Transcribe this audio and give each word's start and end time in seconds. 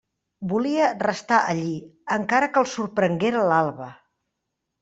Volia 0.53 0.87
restar 1.07 1.41
allí, 1.53 1.75
encara 2.17 2.49
que 2.57 2.59
el 2.65 2.71
sorprenguera 2.73 3.47
l'alba. 3.53 3.93